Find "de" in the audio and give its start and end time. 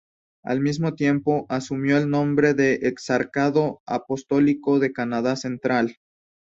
2.55-2.73, 4.79-4.93